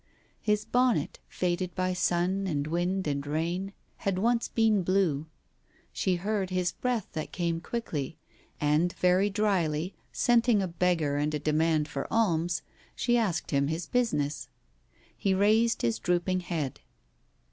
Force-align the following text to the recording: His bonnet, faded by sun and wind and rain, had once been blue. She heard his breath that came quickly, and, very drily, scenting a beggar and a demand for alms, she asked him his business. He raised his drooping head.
His 0.51 0.65
bonnet, 0.65 1.19
faded 1.27 1.75
by 1.75 1.93
sun 1.93 2.47
and 2.47 2.65
wind 2.65 3.05
and 3.05 3.23
rain, 3.27 3.71
had 3.97 4.17
once 4.17 4.47
been 4.47 4.81
blue. 4.81 5.27
She 5.93 6.15
heard 6.15 6.49
his 6.49 6.71
breath 6.71 7.05
that 7.13 7.31
came 7.31 7.61
quickly, 7.61 8.17
and, 8.59 8.93
very 8.93 9.29
drily, 9.29 9.93
scenting 10.11 10.59
a 10.59 10.67
beggar 10.67 11.17
and 11.17 11.35
a 11.35 11.37
demand 11.39 11.87
for 11.87 12.07
alms, 12.11 12.63
she 12.95 13.15
asked 13.15 13.51
him 13.51 13.67
his 13.67 13.85
business. 13.85 14.49
He 15.15 15.35
raised 15.35 15.83
his 15.83 15.99
drooping 15.99 16.39
head. 16.39 16.79